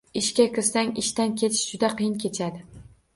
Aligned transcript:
Ishga 0.19 0.43
kirsang, 0.53 0.89
ishdan 1.01 1.35
ketish 1.41 1.61
juda 1.73 1.91
qiyin 1.99 2.17
kechadi 2.25 2.65